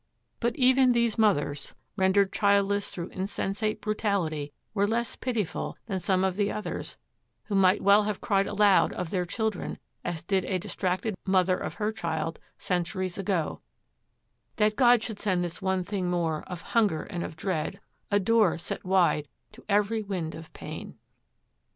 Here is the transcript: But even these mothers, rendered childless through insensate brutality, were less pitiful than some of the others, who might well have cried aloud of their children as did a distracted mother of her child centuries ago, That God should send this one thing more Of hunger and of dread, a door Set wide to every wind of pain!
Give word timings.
But 0.39 0.55
even 0.55 0.93
these 0.93 1.19
mothers, 1.19 1.75
rendered 1.95 2.33
childless 2.33 2.89
through 2.89 3.09
insensate 3.09 3.81
brutality, 3.81 4.51
were 4.73 4.87
less 4.87 5.15
pitiful 5.15 5.77
than 5.85 5.99
some 5.99 6.23
of 6.23 6.37
the 6.37 6.51
others, 6.51 6.97
who 7.43 7.53
might 7.53 7.83
well 7.83 8.01
have 8.05 8.19
cried 8.19 8.47
aloud 8.47 8.93
of 8.93 9.11
their 9.11 9.27
children 9.27 9.77
as 10.03 10.23
did 10.23 10.43
a 10.45 10.57
distracted 10.57 11.13
mother 11.27 11.55
of 11.55 11.75
her 11.75 11.91
child 11.91 12.39
centuries 12.57 13.19
ago, 13.19 13.61
That 14.55 14.75
God 14.75 15.03
should 15.03 15.19
send 15.19 15.43
this 15.43 15.61
one 15.61 15.83
thing 15.83 16.09
more 16.09 16.41
Of 16.47 16.63
hunger 16.73 17.03
and 17.03 17.23
of 17.23 17.35
dread, 17.35 17.79
a 18.09 18.19
door 18.19 18.57
Set 18.57 18.83
wide 18.83 19.27
to 19.51 19.63
every 19.69 20.01
wind 20.01 20.33
of 20.33 20.51
pain! 20.53 20.97